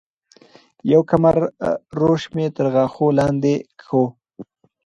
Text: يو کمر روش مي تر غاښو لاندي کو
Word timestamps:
يو 0.91 1.01
کمر 1.09 1.35
روش 2.01 2.23
مي 2.35 2.45
تر 2.55 2.65
غاښو 2.73 3.05
لاندي 3.17 3.55
کو 3.87 4.03